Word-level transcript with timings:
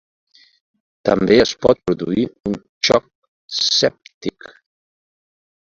També 1.09 1.35
es 1.43 1.51
pot 1.65 1.83
produir 1.89 2.25
un 2.53 2.57
xoc 2.89 3.07
sèptic. 3.61 4.53